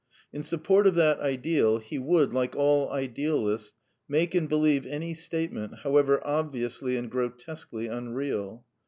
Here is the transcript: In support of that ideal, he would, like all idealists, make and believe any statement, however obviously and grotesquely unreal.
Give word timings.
In 0.33 0.41
support 0.41 0.87
of 0.87 0.95
that 0.95 1.19
ideal, 1.19 1.77
he 1.77 1.99
would, 1.99 2.33
like 2.33 2.55
all 2.55 2.89
idealists, 2.89 3.75
make 4.09 4.33
and 4.33 4.49
believe 4.49 4.83
any 4.87 5.13
statement, 5.13 5.81
however 5.83 6.25
obviously 6.25 6.97
and 6.97 7.07
grotesquely 7.07 7.85
unreal. 7.85 8.65